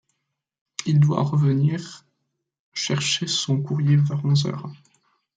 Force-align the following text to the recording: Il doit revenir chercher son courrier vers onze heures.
Il 0.87 0.99
doit 0.99 1.21
revenir 1.21 2.05
chercher 2.73 3.27
son 3.27 3.61
courrier 3.61 3.97
vers 3.97 4.25
onze 4.25 4.47
heures. 4.47 4.71